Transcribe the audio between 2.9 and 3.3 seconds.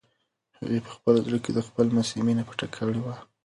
وه.